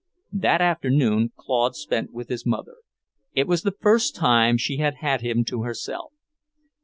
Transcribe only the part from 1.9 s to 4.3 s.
with his mother. It was the first